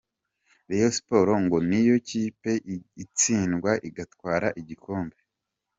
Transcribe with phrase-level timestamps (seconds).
[0.69, 2.51] Rayons Sport ngo ni yo kipe
[3.03, 5.17] itsindwa igatwara igikombe.